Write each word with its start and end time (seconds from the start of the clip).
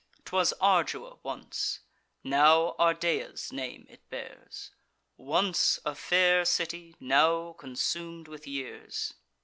'Twas 0.25 0.51
Ardua 0.59 1.19
once; 1.21 1.81
now 2.23 2.75
Ardea's 2.79 3.51
name 3.53 3.85
it 3.87 4.09
bears; 4.09 4.71
Once 5.15 5.79
a 5.85 5.93
fair 5.93 6.43
city, 6.43 6.95
now 6.99 7.53
consum'd 7.53 8.27
with 8.27 8.47
years. 8.47 9.13